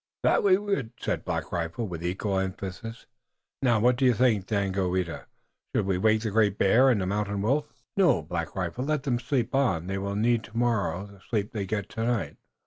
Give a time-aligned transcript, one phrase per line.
[0.23, 3.05] "That we would," said Black Rifle, with equal emphasis.
[3.61, 5.27] "Now, what do you think, Daganoweda?
[5.75, 8.83] Should we wake the Great Bear and the Mountain Wolf?" "No, Black Rifle.
[8.85, 9.85] Let them sleep on.
[9.85, 12.37] They will need tomorrow the sleep they get tonight.